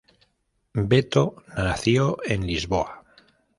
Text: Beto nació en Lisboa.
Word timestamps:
Beto 0.73 1.35
nació 1.55 2.17
en 2.25 2.47
Lisboa. 2.47 3.03